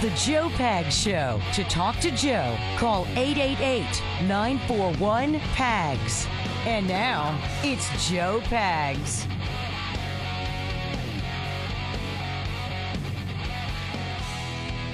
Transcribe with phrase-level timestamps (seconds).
[0.00, 1.40] the Joe Pag Show.
[1.54, 3.84] To talk to Joe, call 888
[4.26, 6.26] 941 PAGS.
[6.66, 9.24] And now, it's Joe Pags.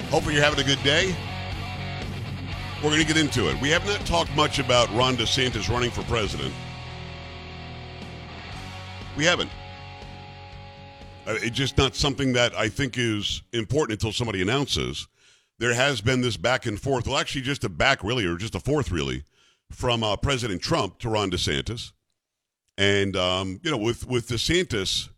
[0.09, 1.15] Hopefully, you're having a good day.
[2.83, 3.59] We're going to get into it.
[3.61, 6.53] We have not talked much about Ron DeSantis running for president.
[9.17, 9.49] We haven't.
[11.25, 15.07] Uh, It's just not something that I think is important until somebody announces.
[15.59, 17.07] There has been this back and forth.
[17.07, 19.23] Well, actually, just a back, really, or just a forth, really,
[19.71, 21.93] from uh, President Trump to Ron DeSantis.
[22.77, 25.09] And, um, you know, with, with DeSantis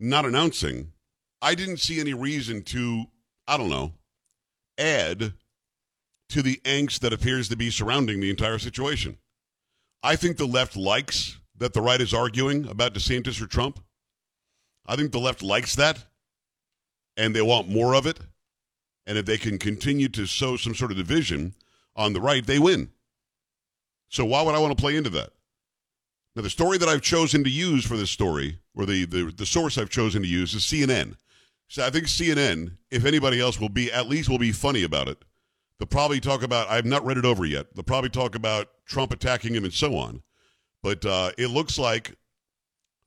[0.00, 0.92] not announcing,
[1.40, 3.04] I didn't see any reason to,
[3.46, 3.92] I don't know,
[4.78, 5.34] add
[6.30, 9.18] to the angst that appears to be surrounding the entire situation.
[10.02, 13.80] I think the left likes that the right is arguing about DeSantis or Trump.
[14.88, 16.02] I think the left likes that,
[17.16, 18.18] and they want more of it.
[19.06, 21.54] And if they can continue to sow some sort of division
[21.94, 22.90] on the right, they win.
[24.08, 25.30] So why would I want to play into that?
[26.34, 29.46] Now, the story that I've chosen to use for this story, or the, the, the
[29.46, 31.16] source I've chosen to use, is CNN.
[31.68, 35.08] So I think CNN, if anybody else will be, at least will be funny about
[35.08, 35.22] it.
[35.78, 37.74] They'll probably talk about, I've not read it over yet.
[37.74, 40.22] They'll probably talk about Trump attacking him and so on.
[40.82, 42.14] But uh, it looks like,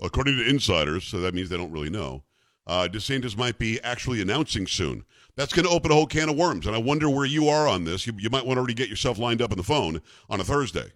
[0.02, 2.24] according to insiders, so that means they don't really know,
[2.68, 5.04] uh, DeSantis might be actually announcing soon.
[5.36, 6.68] That's going to open a whole can of worms.
[6.68, 8.06] And I wonder where you are on this.
[8.06, 10.44] You, you might want to already get yourself lined up on the phone on a
[10.44, 10.92] Thursday.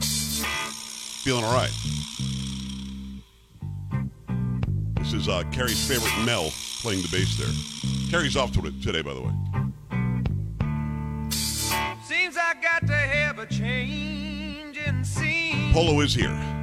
[0.00, 1.70] Feeling all right.
[5.00, 8.10] This is uh, Carrie's favorite Mel playing the bass there.
[8.10, 9.32] Carrie's off to it today, by the way.
[12.04, 15.72] Seems I got to have a change in scene.
[15.72, 16.55] Polo is here.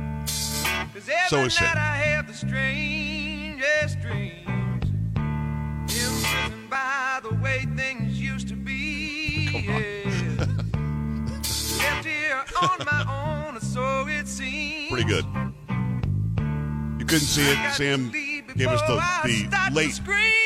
[1.27, 1.77] So is night Sam.
[1.77, 4.47] I have the strangest dreams.
[5.89, 9.66] Imprisoned by the way things used to be.
[9.66, 10.45] Yeah.
[11.78, 14.89] Left here on my own, so it seems.
[14.91, 15.25] Pretty good.
[17.00, 17.73] You couldn't see it.
[17.73, 19.99] Sam gave us the, the late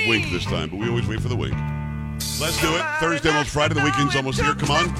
[0.08, 1.56] wink this time, but we always wait for the wink.
[2.40, 2.84] Let's do it.
[3.00, 3.76] Thursday, almost Friday.
[3.76, 4.56] The weekend's almost here.
[4.56, 4.96] Come on.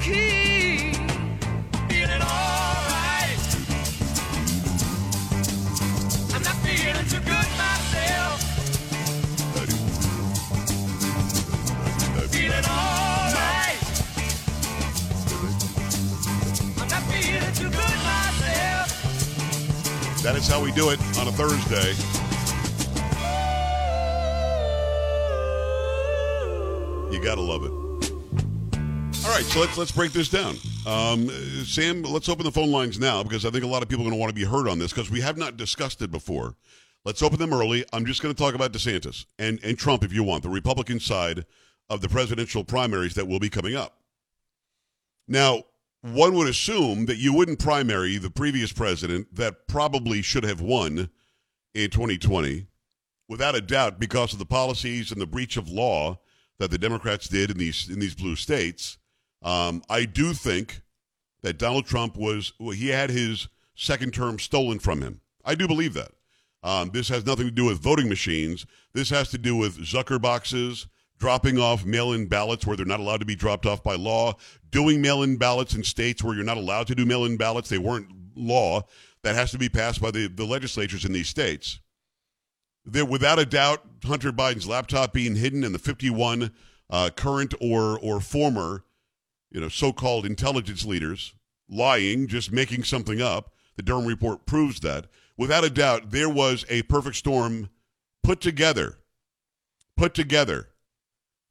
[20.28, 21.94] That is how we do it on a Thursday.
[27.10, 27.70] You gotta love it.
[29.24, 30.56] All right, so let's let's break this down.
[30.86, 31.30] Um,
[31.64, 34.10] Sam, let's open the phone lines now because I think a lot of people are
[34.10, 36.56] going to want to be heard on this because we have not discussed it before.
[37.06, 37.86] Let's open them early.
[37.94, 41.00] I'm just going to talk about DeSantis and and Trump if you want, the Republican
[41.00, 41.46] side
[41.88, 43.96] of the presidential primaries that will be coming up.
[45.26, 45.62] Now,
[46.02, 51.10] one would assume that you wouldn't primary the previous president that probably should have won
[51.74, 52.66] in 2020,
[53.28, 56.18] without a doubt, because of the policies and the breach of law
[56.58, 58.98] that the Democrats did in these in these blue states.
[59.42, 60.82] Um, I do think
[61.42, 65.20] that Donald Trump was well, he had his second term stolen from him.
[65.44, 66.12] I do believe that.
[66.62, 68.66] Um, this has nothing to do with voting machines.
[68.92, 70.88] This has to do with Zucker boxes,
[71.18, 74.34] dropping off mail in ballots where they're not allowed to be dropped off by law,
[74.70, 77.68] doing mail in ballots in states where you're not allowed to do mail in ballots.
[77.68, 78.82] They weren't law.
[79.22, 81.80] That has to be passed by the, the legislatures in these states.
[82.84, 86.52] There, without a doubt, Hunter Biden's laptop being hidden and the 51
[86.90, 88.84] uh, current or or former,
[89.50, 91.34] you know, so-called intelligence leaders
[91.68, 93.52] lying, just making something up.
[93.76, 95.06] The Durham report proves that.
[95.36, 97.68] Without a doubt, there was a perfect storm
[98.22, 98.98] put together,
[99.96, 100.67] put together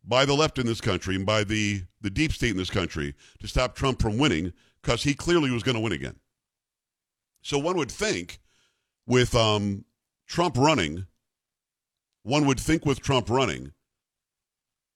[0.03, 3.15] by the left in this country and by the the deep state in this country
[3.39, 6.15] to stop Trump from winning because he clearly was going to win again.
[7.41, 8.39] So one would think,
[9.05, 9.85] with um,
[10.27, 11.07] Trump running,
[12.23, 13.71] one would think with Trump running,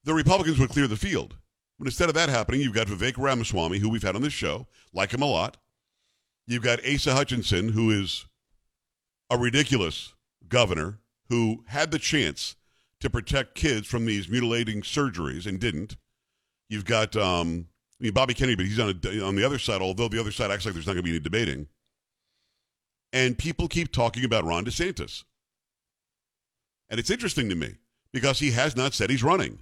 [0.03, 1.37] the Republicans would clear the field.
[1.79, 4.67] But instead of that happening, you've got Vivek Ramaswamy, who we've had on this show,
[4.93, 5.57] like him a lot.
[6.45, 8.25] You've got Asa Hutchinson, who is
[9.29, 10.13] a ridiculous
[10.47, 10.99] governor
[11.29, 12.55] who had the chance
[13.01, 15.97] to protect kids from these mutilating surgeries and didn't.
[16.69, 17.67] You've got um,
[17.99, 19.81] I mean, Bobby Kennedy, but he's on a, on the other side.
[19.81, 21.67] Although the other side acts like there's not going to be any debating,
[23.11, 25.23] and people keep talking about Ron DeSantis,
[26.89, 27.75] and it's interesting to me
[28.13, 29.59] because he has not said he's running.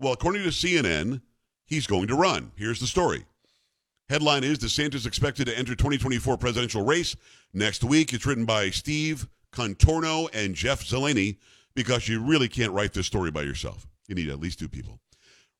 [0.00, 1.20] Well, according to CNN,
[1.64, 2.52] he's going to run.
[2.56, 3.24] Here's the story.
[4.08, 7.16] Headline is DeSantis expected to enter 2024 presidential race
[7.54, 8.12] next week.
[8.12, 11.36] It's written by Steve Contorno and Jeff Zeleny
[11.74, 13.86] because you really can't write this story by yourself.
[14.08, 15.00] You need at least two people.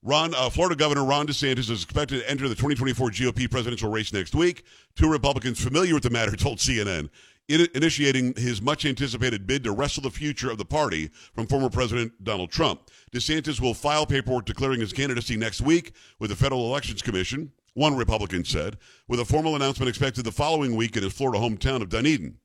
[0.05, 4.13] Ron, uh, Florida Governor Ron DeSantis is expected to enter the 2024 GOP presidential race
[4.13, 4.65] next week.
[4.97, 7.09] Two Republicans familiar with the matter told CNN,
[7.49, 11.71] in- initiating his much anticipated bid to wrestle the future of the party from former
[11.71, 12.91] President Donald Trump.
[13.15, 17.97] DeSantis will file paperwork declaring his candidacy next week with the Federal Elections Commission, one
[17.97, 21.89] Republican said, with a formal announcement expected the following week in his Florida hometown of
[21.89, 22.39] Dunedin.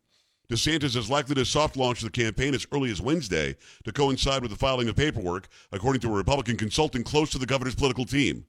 [0.49, 4.51] DeSantis is likely to soft launch the campaign as early as Wednesday to coincide with
[4.51, 8.45] the filing of paperwork, according to a Republican consultant close to the governor's political team.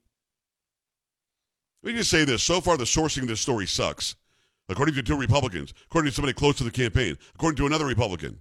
[1.83, 2.43] Let me just say this.
[2.43, 4.15] So far, the sourcing of this story sucks.
[4.69, 8.39] According to two Republicans, according to somebody close to the campaign, according to another Republican.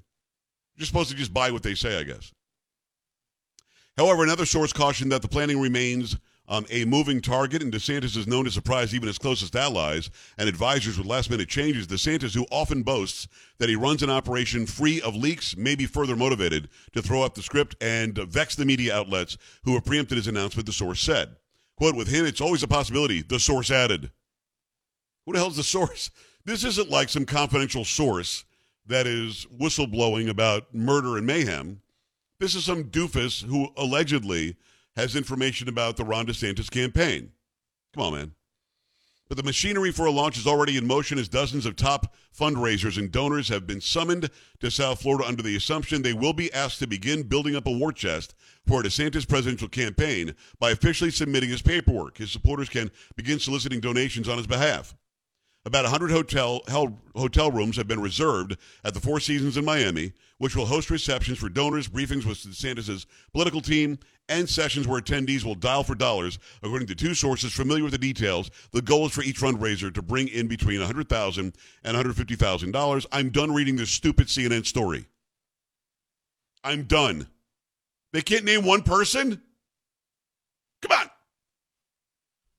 [0.76, 2.34] You're supposed to just buy what they say, I guess.
[3.98, 8.28] However, another source cautioned that the planning remains um, a moving target, and DeSantis is
[8.28, 11.88] known to surprise even his closest allies and advisors with last minute changes.
[11.88, 13.28] DeSantis, who often boasts
[13.58, 17.36] that he runs an operation free of leaks, may be further motivated to throw up
[17.36, 21.36] the script and vex the media outlets who have preempted his announcement, the source said.
[21.76, 24.10] Quote, with him, it's always a possibility, the source added.
[25.26, 26.10] Who the hell's the source?
[26.46, 28.46] This isn't like some confidential source
[28.86, 31.82] that is whistleblowing about murder and mayhem.
[32.40, 34.56] This is some doofus who allegedly
[34.98, 37.32] has information about the Ron DeSantis campaign.
[37.94, 38.32] Come on, man.
[39.30, 42.98] But the machinery for a launch is already in motion as dozens of top fundraisers
[42.98, 44.30] and donors have been summoned
[44.60, 47.72] to South Florida under the assumption they will be asked to begin building up a
[47.72, 48.34] war chest
[48.66, 52.18] for a DeSantis presidential campaign by officially submitting his paperwork.
[52.18, 54.96] His supporters can begin soliciting donations on his behalf.
[55.68, 56.62] About 100 hotel,
[57.14, 58.56] hotel rooms have been reserved
[58.86, 63.06] at the Four Seasons in Miami, which will host receptions for donors, briefings with DeSantis'
[63.34, 64.00] political team,
[64.30, 66.40] and sessions where attendees will dial for dollars.
[66.64, 70.02] According to two sources familiar with the details, the goal is for each fundraiser to
[70.02, 71.54] bring in between 100,000
[71.84, 73.06] and $150,000.
[73.12, 75.06] I'm done reading this stupid CNN story.
[76.64, 77.28] I'm done.
[78.14, 79.42] They can't name one person?
[80.82, 81.10] Come on.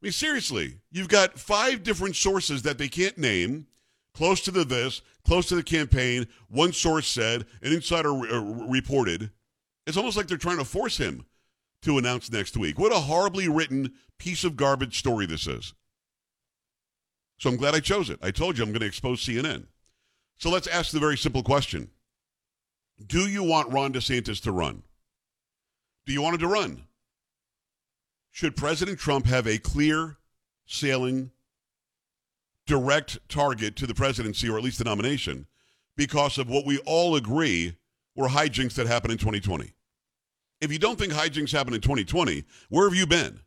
[0.01, 3.67] I mean, seriously, you've got five different sources that they can't name,
[4.15, 6.29] close to the this, close to the campaign.
[6.49, 9.31] One source said, an insider re- uh, reported.
[9.87, 11.27] It's almost like they're trying to force him
[11.83, 12.79] to announce next week.
[12.79, 15.75] What a horribly written piece of garbage story this is.
[17.39, 18.19] So I'm glad I chose it.
[18.23, 19.67] I told you I'm going to expose CNN.
[20.37, 21.91] So let's ask the very simple question
[23.05, 24.83] Do you want Ron DeSantis to run?
[26.07, 26.85] Do you want him to run?
[28.39, 30.17] Should President Trump have a clear
[30.65, 31.33] sailing,
[32.69, 35.49] direct target to the presidency or at least the nomination
[35.97, 37.75] because of what we all agree
[38.15, 39.75] were hijinks that happened in 2020?
[40.61, 43.41] If you don't think hijinks happened in 2020, where have you been?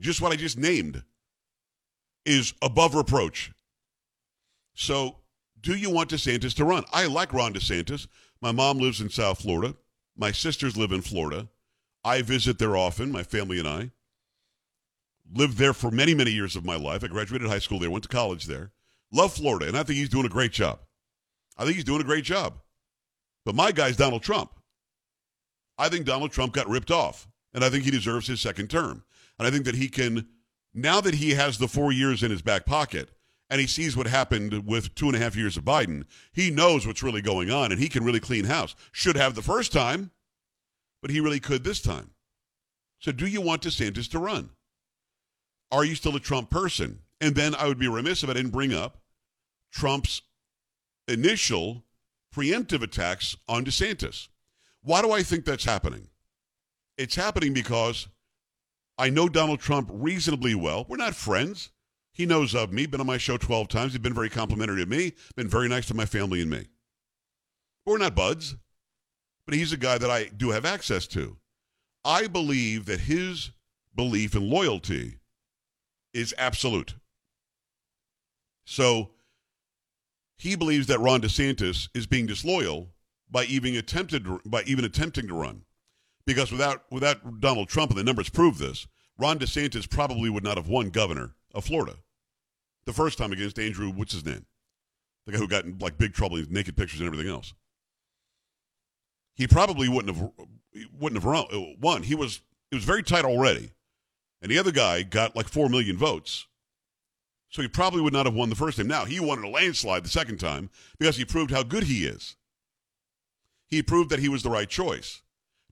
[0.00, 1.02] Just what I just named
[2.24, 3.52] is above reproach.
[4.72, 5.18] So,
[5.60, 6.84] do you want DeSantis to run?
[6.94, 8.06] I like Ron DeSantis.
[8.40, 9.76] My mom lives in South Florida.
[10.16, 11.50] My sisters live in Florida.
[12.04, 13.90] I visit there often, my family and I.
[15.32, 17.04] Lived there for many, many years of my life.
[17.04, 18.72] I graduated high school there, went to college there.
[19.12, 20.80] Love Florida, and I think he's doing a great job.
[21.56, 22.58] I think he's doing a great job.
[23.44, 24.50] But my guy's Donald Trump.
[25.78, 29.04] I think Donald Trump got ripped off, and I think he deserves his second term.
[29.38, 30.28] And I think that he can,
[30.74, 33.10] now that he has the four years in his back pocket,
[33.50, 36.86] and he sees what happened with two and a half years of Biden, he knows
[36.86, 38.74] what's really going on, and he can really clean house.
[38.92, 40.10] Should have the first time,
[41.02, 42.12] but he really could this time.
[43.00, 44.50] So, do you want DeSantis to run?
[45.70, 47.00] Are you still a Trump person?
[47.20, 48.98] And then I would be remiss if I didn't bring up
[49.72, 50.22] Trump's
[51.08, 51.84] initial
[52.34, 54.28] preemptive attacks on DeSantis.
[54.82, 56.08] Why do I think that's happening?
[56.96, 58.08] It's happening because
[58.98, 60.86] I know Donald Trump reasonably well.
[60.88, 61.70] We're not friends.
[62.12, 63.92] He knows of me, been on my show 12 times.
[63.92, 66.66] He's been very complimentary to me, been very nice to my family and me.
[67.86, 68.54] We're not buds,
[69.46, 71.36] but he's a guy that I do have access to.
[72.04, 73.50] I believe that his
[73.94, 75.18] belief and loyalty
[76.12, 76.94] is absolute.
[78.64, 79.10] So
[80.36, 82.88] he believes that Ron DeSantis is being disloyal
[83.30, 85.62] by even attempted by even attempting to run.
[86.24, 88.86] Because without without Donald Trump, and the numbers prove this,
[89.18, 91.96] Ron DeSantis probably would not have won governor of Florida
[92.84, 94.44] the first time against Andrew, what's his name?
[95.26, 97.54] The guy who got in like big trouble, naked pictures and everything else.
[99.34, 100.30] He probably wouldn't have
[100.98, 102.02] wouldn't have won.
[102.02, 103.72] He was it was very tight already,
[104.40, 106.46] and the other guy got like four million votes.
[107.50, 108.86] So he probably would not have won the first time.
[108.86, 112.06] Now he won in a landslide the second time because he proved how good he
[112.06, 112.36] is.
[113.66, 115.20] He proved that he was the right choice.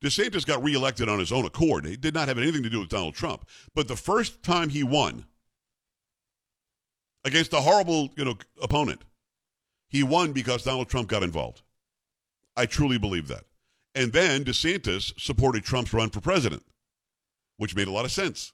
[0.02, 1.86] DeSantis got reelected on his own accord.
[1.86, 3.46] He did not have anything to do with Donald Trump.
[3.74, 5.26] But the first time he won
[7.24, 9.02] against a horrible, you know, opponent,
[9.88, 11.62] he won because Donald Trump got involved.
[12.56, 13.44] I truly believe that.
[13.94, 16.64] And then DeSantis supported Trump's run for president,
[17.56, 18.52] which made a lot of sense.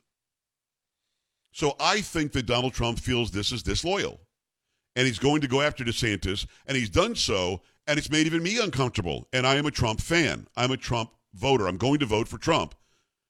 [1.53, 4.21] So I think that Donald Trump feels this is disloyal.
[4.95, 8.43] And he's going to go after DeSantis, and he's done so, and it's made even
[8.43, 9.29] me uncomfortable.
[9.33, 10.49] And I am a Trump fan.
[10.57, 11.69] I'm a Trump voter.
[11.69, 12.75] I'm going to vote for Trump.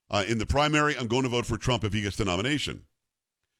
[0.09, 2.83] Uh, in the primary, I'm going to vote for Trump if he gets the nomination.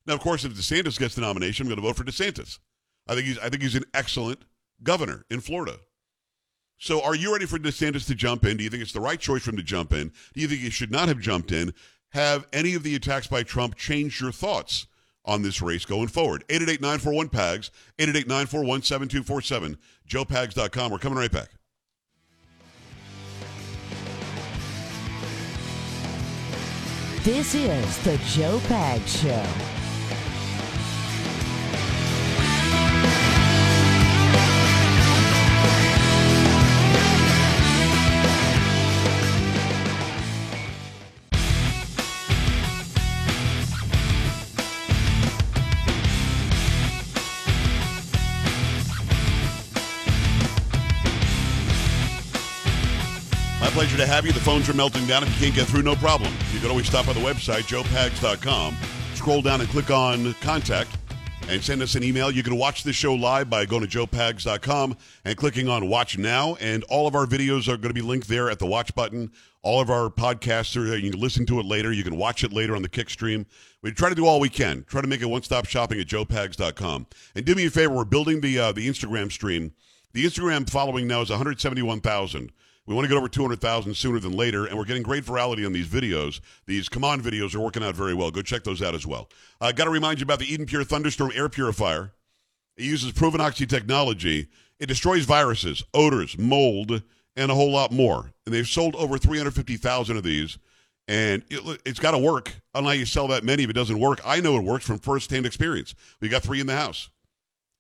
[0.06, 2.60] Now, of course, if DeSantis gets the nomination, I'm going to vote for DeSantis.
[3.08, 4.40] I think he's I think he's an excellent
[4.84, 5.78] governor in Florida.
[6.80, 8.58] So, are you ready for DeSantis to jump in?
[8.58, 10.12] Do you think it's the right choice for him to jump in?
[10.34, 11.74] Do you think he should not have jumped in?
[12.10, 14.86] Have any of the attacks by Trump changed your thoughts
[15.26, 16.44] on this race going forward?
[16.50, 20.92] 888 941 PAGS, 888 941 7247, joepags.com.
[20.92, 21.50] We're coming right back.
[27.24, 29.77] This is the Joe Pags Show.
[53.78, 54.32] Pleasure to have you.
[54.32, 55.22] The phones are melting down.
[55.22, 56.34] If you can't get through, no problem.
[56.52, 58.76] You can always stop by the website, joepags.com.
[59.14, 60.98] Scroll down and click on contact
[61.48, 62.32] and send us an email.
[62.32, 66.56] You can watch this show live by going to joepags.com and clicking on watch now.
[66.56, 69.32] And all of our videos are going to be linked there at the watch button.
[69.62, 70.98] All of our podcasts are there.
[70.98, 71.94] You can listen to it later.
[71.94, 73.46] You can watch it later on the kick stream.
[73.84, 74.86] We try to do all we can.
[74.88, 77.06] Try to make it one stop shopping at joepags.com.
[77.36, 79.74] And do me a favor, we're building the, uh, the Instagram stream.
[80.14, 82.52] The Instagram following now is 171,000.
[82.88, 85.74] We want to get over 200,000 sooner than later, and we're getting great virality on
[85.74, 86.40] these videos.
[86.68, 88.32] These Come On videos are working out very well.
[88.32, 89.30] Go check those out as well.
[89.60, 92.14] I uh, got to remind you about the Eden Pure Thunderstorm Air Purifier.
[92.78, 94.48] It uses proven oxy technology.
[94.80, 97.04] It destroys viruses, odors, mold,
[97.36, 98.32] and a whole lot more.
[98.46, 100.58] And they've sold over 350,000 of these,
[101.10, 102.54] and it, it's got to work.
[102.74, 104.22] I don't know how you sell that many if it doesn't work.
[104.26, 105.94] I know it works from first-hand experience.
[106.22, 107.10] We got three in the house,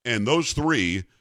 [0.04, 1.06] and those three–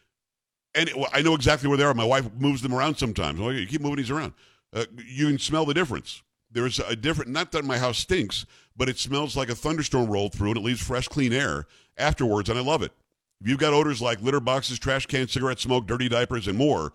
[0.76, 1.94] and it, I know exactly where they are.
[1.94, 3.40] My wife moves them around sometimes.
[3.40, 4.34] Well, you keep moving these around.
[4.72, 6.22] Uh, you can smell the difference.
[6.50, 10.32] There's a different, not that my house stinks, but it smells like a thunderstorm rolled
[10.32, 11.66] through and it leaves fresh, clean air
[11.96, 12.92] afterwards, and I love it.
[13.40, 16.92] If you've got odors like litter boxes, trash cans, cigarette smoke, dirty diapers, and more,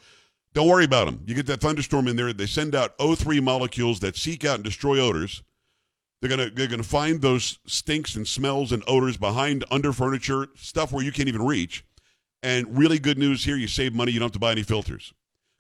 [0.54, 1.24] don't worry about them.
[1.26, 4.64] You get that thunderstorm in there, they send out O3 molecules that seek out and
[4.64, 5.44] destroy odors.
[6.20, 10.92] They're gonna they're gonna find those stinks and smells and odors behind under furniture, stuff
[10.92, 11.84] where you can't even reach.
[12.44, 15.14] And really good news here, you save money, you don't have to buy any filters.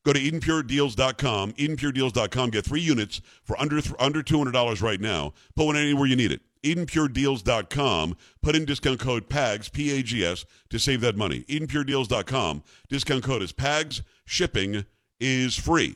[0.03, 5.33] Go to EdenPureDeals.com, EdenPureDeals.com, get three units for under under $200 right now.
[5.55, 6.41] Put one anywhere you need it.
[6.63, 11.41] EdenPureDeals.com, put in discount code PAGS, P-A-G-S, to save that money.
[11.47, 14.85] EdenPureDeals.com, discount code is PAGS, shipping
[15.19, 15.95] is free.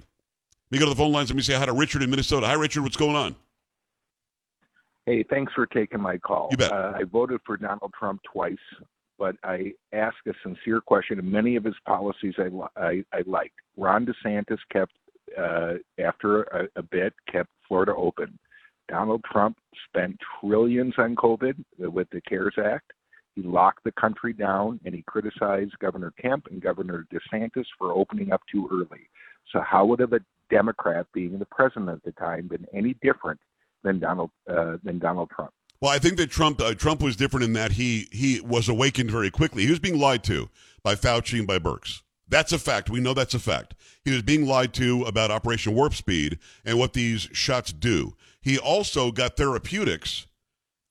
[0.72, 1.30] Let me go to the phone lines.
[1.30, 2.48] Let me say hi to Richard in Minnesota.
[2.48, 2.84] Hi, Richard.
[2.84, 3.36] What's going on?
[5.06, 6.48] Hey, thanks for taking my call.
[6.52, 6.72] You bet.
[6.72, 8.58] Uh, I voted for Donald Trump twice
[9.18, 11.20] but I ask a sincere question.
[11.20, 13.56] And many of his policies I, I, I liked.
[13.78, 14.94] Ron DeSantis kept,
[15.38, 18.38] uh, after a, a bit, kept Florida open.
[18.88, 19.58] Donald Trump
[19.88, 22.92] spent trillions on COVID with the CARES Act.
[23.36, 28.32] He locked the country down and he criticized Governor Kemp and Governor DeSantis for opening
[28.32, 29.10] up too early.
[29.52, 33.40] So, how would have a Democrat being the president at the time been any different
[33.84, 35.52] than Donald uh, than Donald Trump?
[35.82, 39.12] Well, I think that Trump uh, Trump was different in that he he was awakened
[39.12, 39.64] very quickly.
[39.64, 40.50] He was being lied to
[40.84, 42.02] by Fauci and by Birx.
[42.28, 42.90] That's a fact.
[42.90, 43.76] We know that's a fact.
[44.04, 48.16] He was being lied to about Operation Warp Speed and what these shots do.
[48.42, 50.28] He also got therapeutics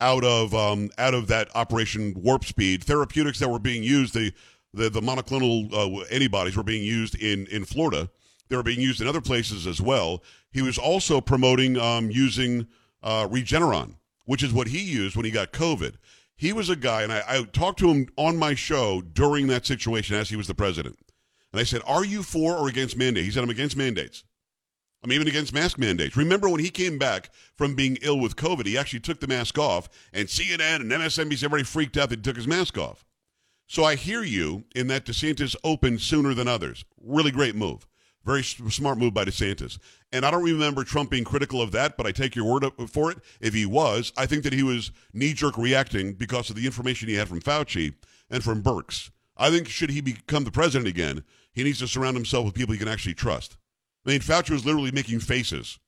[0.00, 2.84] out of um, out of that Operation Warp Speed.
[2.84, 4.32] Therapeutics that were being used the
[4.72, 8.10] the, the monoclonal uh, antibodies were being used in in Florida.
[8.48, 10.22] They were being used in other places as well.
[10.52, 12.66] He was also promoting um, using
[13.02, 15.94] uh, Regeneron which is what he used when he got COVID.
[16.36, 19.66] He was a guy, and I, I, talked to him on my show during that
[19.66, 20.98] situation as he was the president.
[21.52, 23.26] And I said, Are you for or against mandates?
[23.26, 24.24] He said, I'm against mandates.
[25.04, 26.16] I'm even against mask mandates.
[26.16, 29.58] Remember when he came back from being ill with COVID, he actually took the mask
[29.58, 33.04] off, and CNN and MSNBC, everybody freaked out that he took his mask off.
[33.66, 36.84] So I hear you in that DeSantis opened sooner than others.
[37.00, 37.86] Really great move.
[38.24, 39.78] Very smart move by DeSantis.
[40.12, 42.86] And I don't remember Trump being critical of that, but I take your word uh,
[42.86, 43.18] for it.
[43.40, 47.08] If he was, I think that he was knee jerk reacting because of the information
[47.08, 47.94] he had from Fauci
[48.30, 49.10] and from Birx.
[49.36, 52.72] I think should he become the president again, he needs to surround himself with people
[52.72, 53.56] he can actually trust.
[54.06, 55.78] I mean, Fauci was literally making faces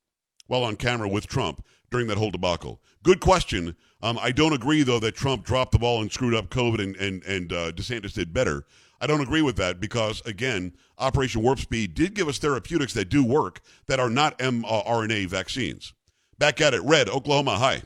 [0.46, 2.80] while on camera with Trump during that whole debacle.
[3.02, 3.76] Good question.
[4.06, 6.96] Um, I don't agree though that Trump dropped the ball and screwed up COVID and
[6.96, 8.64] and and uh, DeSantis did better.
[9.00, 13.08] I don't agree with that because again, Operation Warp Speed did give us therapeutics that
[13.08, 15.92] do work that are not mRNA vaccines.
[16.38, 17.56] Back at it, Red, Oklahoma.
[17.58, 17.82] Hi.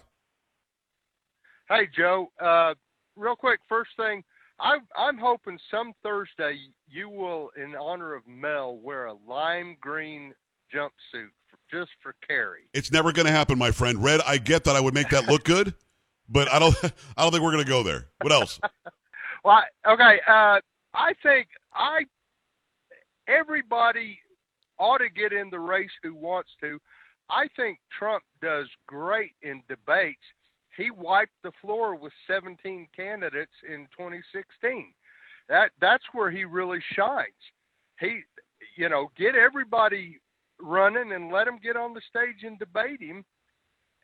[1.71, 2.31] Hey, Joe.
[2.39, 2.75] Uh,
[3.17, 4.23] real quick, first thing,
[4.59, 6.59] I, I'm hoping some Thursday
[6.89, 10.35] you will, in honor of Mel, wear a lime green
[10.75, 12.69] jumpsuit for, just for Carrie.
[12.75, 14.03] It's never going to happen, my friend.
[14.03, 15.75] Red, I get that I would make that look good,
[16.31, 16.77] but I don't.
[17.17, 18.07] I don't think we're going to go there.
[18.23, 18.61] What else?
[19.45, 20.21] well, I, okay.
[20.27, 20.61] Uh,
[20.95, 22.05] I think I
[23.29, 24.19] everybody
[24.79, 26.79] ought to get in the race who wants to.
[27.29, 30.25] I think Trump does great in debates
[30.77, 34.95] he wiped the floor with 17 candidates in 2016.
[35.49, 37.29] That that's where he really shines.
[37.99, 38.21] He,
[38.77, 40.19] you know, get everybody
[40.61, 43.25] running and let him get on the stage and debate him,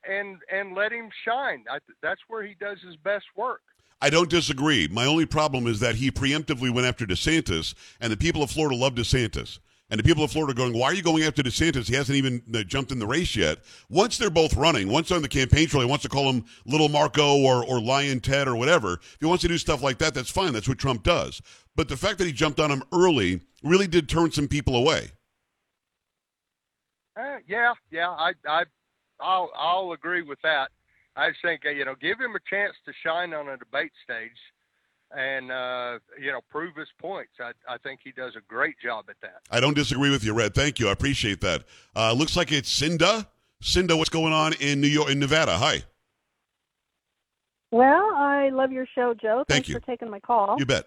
[0.09, 1.65] and and let him shine.
[1.71, 3.63] I, that's where he does his best work.
[4.01, 4.89] I don't disagree.
[4.89, 8.77] My only problem is that he preemptively went after DeSantis, and the people of Florida
[8.77, 9.59] love DeSantis.
[9.89, 11.87] And the people of Florida are going, why are you going after DeSantis?
[11.87, 13.59] He hasn't even uh, jumped in the race yet.
[13.89, 16.89] Once they're both running, once on the campaign trail, he wants to call him Little
[16.89, 18.95] Marco or, or Lyin' Ted or whatever.
[18.95, 20.53] If he wants to do stuff like that, that's fine.
[20.53, 21.41] That's what Trump does.
[21.77, 25.13] But the fact that he jumped on him early really did turn some people away.
[27.17, 28.65] Uh, yeah, yeah, I, I,
[29.21, 30.71] I'll, I'll agree with that.
[31.17, 34.37] I think uh, you know, give him a chance to shine on a debate stage
[35.17, 37.33] and uh, you know prove his points.
[37.41, 39.43] I, I think he does a great job at that.
[39.51, 40.55] I don't disagree with you, Red.
[40.55, 40.89] Thank you.
[40.89, 41.65] I appreciate that.
[41.95, 43.29] Uh, looks like it's Cinda.
[43.61, 45.57] Cinda, what's going on in New York, in Nevada?
[45.57, 45.83] Hi.
[47.71, 49.45] Well, I love your show, Joe.
[49.49, 49.75] Thank Thanks you.
[49.75, 50.57] for taking my call.
[50.59, 50.85] You bet.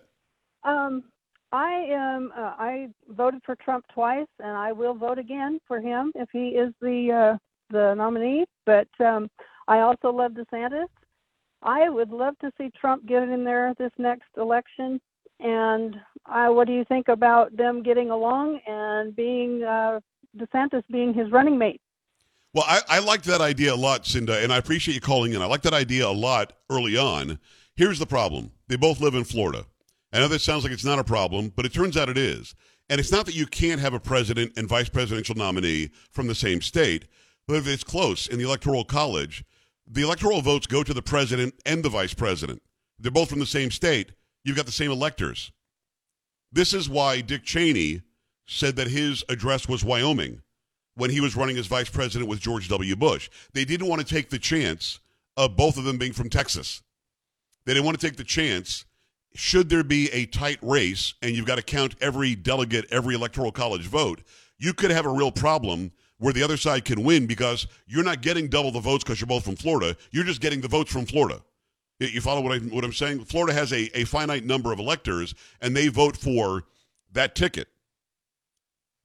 [0.63, 1.03] Um,
[1.51, 2.31] I am.
[2.37, 6.49] Uh, I voted for Trump twice, and I will vote again for him if he
[6.49, 7.37] is the uh,
[7.69, 8.45] the nominee.
[8.65, 9.29] But um,
[9.67, 10.87] I also love DeSantis.
[11.61, 14.99] I would love to see Trump get in there this next election.
[15.39, 15.95] And
[16.25, 19.99] uh, what do you think about them getting along and being uh,
[20.37, 21.81] DeSantis being his running mate?
[22.53, 25.41] Well, I, I liked that idea a lot, Cinda, and I appreciate you calling in.
[25.41, 27.39] I like that idea a lot early on.
[27.75, 29.65] Here's the problem they both live in Florida.
[30.11, 32.55] I know that sounds like it's not a problem, but it turns out it is.
[32.89, 36.33] And it's not that you can't have a president and vice presidential nominee from the
[36.33, 37.05] same state,
[37.49, 39.43] but if it's close in the Electoral College,
[39.87, 42.61] the electoral votes go to the president and the vice president.
[42.99, 44.11] They're both from the same state.
[44.43, 45.51] You've got the same electors.
[46.51, 48.03] This is why Dick Cheney
[48.45, 50.43] said that his address was Wyoming
[50.93, 52.95] when he was running as vice president with George W.
[52.95, 53.31] Bush.
[53.53, 54.99] They didn't want to take the chance
[55.35, 56.83] of both of them being from Texas.
[57.65, 58.85] They didn't want to take the chance.
[59.33, 63.51] Should there be a tight race and you've got to count every delegate, every electoral
[63.51, 64.21] college vote,
[64.59, 68.21] you could have a real problem where the other side can win because you're not
[68.21, 69.97] getting double the votes because you're both from Florida.
[70.11, 71.41] You're just getting the votes from Florida.
[71.99, 73.25] You follow what, I, what I'm saying?
[73.25, 76.63] Florida has a, a finite number of electors, and they vote for
[77.11, 77.67] that ticket.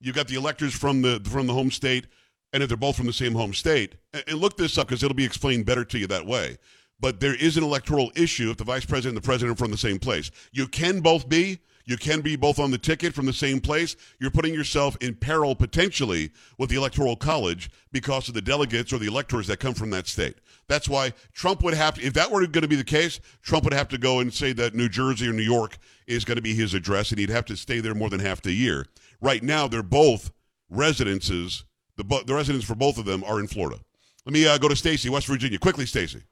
[0.00, 2.06] You've got the electors from the from the home state,
[2.52, 5.02] and if they're both from the same home state, and, and look this up because
[5.02, 6.58] it'll be explained better to you that way.
[7.00, 9.70] But there is an electoral issue if the vice president and the president are from
[9.70, 10.30] the same place.
[10.52, 13.94] You can both be, you can be both on the ticket from the same place.
[14.18, 18.98] You're putting yourself in peril potentially with the Electoral College because of the delegates or
[18.98, 20.36] the electors that come from that state.
[20.66, 23.64] That's why Trump would have to, if that were going to be the case, Trump
[23.64, 26.42] would have to go and say that New Jersey or New York is going to
[26.42, 28.86] be his address and he'd have to stay there more than half the year.
[29.20, 30.32] Right now, they're both
[30.70, 31.64] residences.
[31.96, 33.80] The, the residents for both of them are in Florida.
[34.24, 35.58] Let me uh, go to Stacy, West Virginia.
[35.58, 36.22] Quickly, Stacy.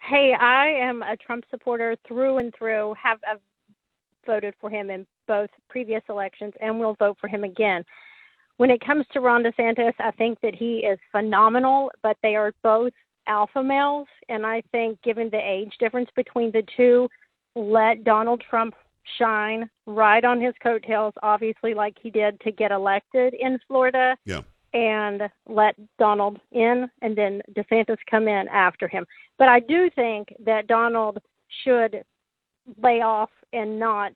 [0.00, 2.94] Hey, I am a Trump supporter through and through.
[3.00, 3.40] Have I've
[4.26, 7.84] voted for him in both previous elections and will vote for him again.
[8.56, 12.52] When it comes to Ron DeSantis, I think that he is phenomenal, but they are
[12.62, 12.92] both
[13.26, 17.08] alpha males, and I think given the age difference between the two,
[17.54, 18.74] let Donald Trump
[19.18, 24.16] shine right on his coattails, obviously like he did to get elected in Florida.
[24.24, 24.42] Yeah
[24.76, 29.06] and let Donald in and then DeSantis come in after him.
[29.38, 31.18] But I do think that Donald
[31.64, 32.04] should
[32.82, 34.12] lay off and not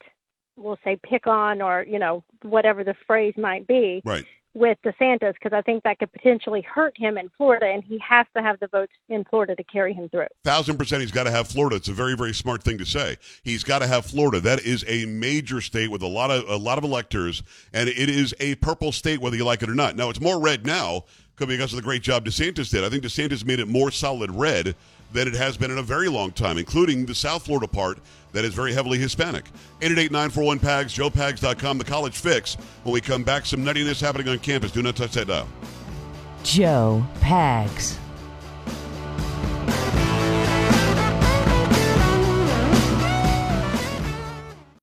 [0.57, 4.01] we'll say pick on or, you know, whatever the phrase might be.
[4.05, 7.99] Right with DeSantis because I think that could potentially hurt him in Florida, and he
[7.99, 10.27] has to have the votes in Florida to carry him through.
[10.43, 11.77] Thousand percent, he's got to have Florida.
[11.77, 13.17] It's a very, very smart thing to say.
[13.43, 14.39] He's got to have Florida.
[14.41, 18.09] That is a major state with a lot of a lot of electors, and it
[18.09, 19.95] is a purple state whether you like it or not.
[19.95, 21.05] Now it's more red now
[21.37, 22.83] because of the great job DeSantis did.
[22.83, 24.75] I think DeSantis made it more solid red
[25.13, 27.99] than it has been in a very long time, including the South Florida part
[28.31, 29.45] that is very heavily Hispanic.
[29.81, 32.55] 888-941-PAGS, joepags.com, the college fix.
[32.83, 34.71] When we come back, some nuttiness happening on campus.
[34.71, 35.47] Do not touch that dial.
[36.43, 37.97] Joe Pags.